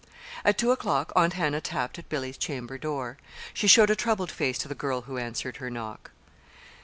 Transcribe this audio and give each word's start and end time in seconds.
At 0.43 0.57
two 0.57 0.71
o'clock 0.71 1.11
Aunt 1.15 1.33
Hannah 1.33 1.61
tapped 1.61 1.99
at 1.99 2.09
Billy's 2.09 2.35
chamber 2.39 2.79
door. 2.79 3.17
She 3.53 3.67
showed 3.67 3.91
a 3.91 3.95
troubled 3.95 4.31
face 4.31 4.57
to 4.57 4.67
the 4.67 4.73
girl 4.73 5.01
who 5.01 5.19
answered 5.19 5.57
her 5.57 5.69
knock. 5.69 6.09